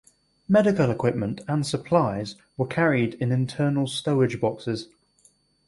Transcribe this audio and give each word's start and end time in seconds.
Medical 0.47 0.89
equipment 0.89 1.41
and 1.47 1.63
supplies 1.63 2.35
were 2.57 2.65
carried 2.65 3.13
in 3.21 3.31
internal 3.31 3.85
stowage 3.85 4.41
boxes. 4.41 4.87